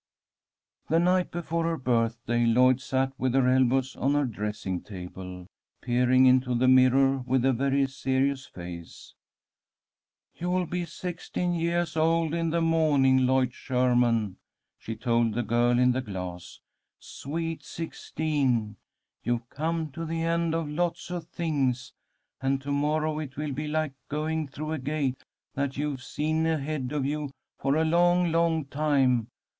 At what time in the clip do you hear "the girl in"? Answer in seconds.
15.35-15.91